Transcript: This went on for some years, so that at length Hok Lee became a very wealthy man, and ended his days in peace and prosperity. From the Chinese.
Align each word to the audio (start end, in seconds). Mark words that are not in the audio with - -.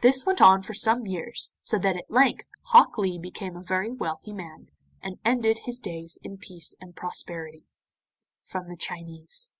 This 0.00 0.24
went 0.24 0.40
on 0.40 0.62
for 0.62 0.72
some 0.72 1.06
years, 1.06 1.52
so 1.60 1.78
that 1.78 1.94
at 1.94 2.10
length 2.10 2.46
Hok 2.68 2.96
Lee 2.96 3.18
became 3.18 3.54
a 3.54 3.60
very 3.62 3.90
wealthy 3.92 4.32
man, 4.32 4.70
and 5.02 5.18
ended 5.26 5.58
his 5.66 5.78
days 5.78 6.16
in 6.22 6.38
peace 6.38 6.74
and 6.80 6.96
prosperity. 6.96 7.66
From 8.42 8.70
the 8.70 8.78
Chinese. 8.78 9.50